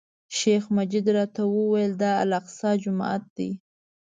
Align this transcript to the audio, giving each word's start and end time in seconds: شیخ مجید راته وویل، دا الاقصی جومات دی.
شیخ 0.37 0.63
مجید 0.77 1.05
راته 1.15 1.41
وویل، 1.55 1.91
دا 2.01 2.11
الاقصی 2.23 2.71
جومات 2.83 3.23
دی. 3.35 3.49